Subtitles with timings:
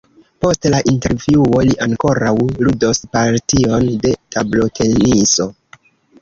[0.43, 2.31] Post la intervjuo li ankoraŭ
[2.69, 5.49] ludos partion de tabloteniso.